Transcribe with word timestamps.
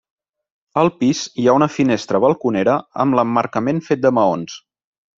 Al 0.83 0.89
pis 1.01 1.21
hi 1.43 1.45
ha 1.51 1.55
una 1.59 1.69
finestra 1.75 2.23
balconera 2.25 2.77
amb 3.07 3.21
l'emmarcament 3.21 3.87
fet 3.93 4.07
de 4.09 4.17
maons. 4.21 4.61